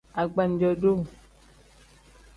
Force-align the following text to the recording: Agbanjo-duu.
Agbanjo-duu. 0.21 0.99